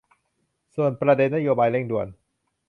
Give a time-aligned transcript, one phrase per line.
[0.75, 2.07] ส่วนประเด็นนโยบายเร่งด่วน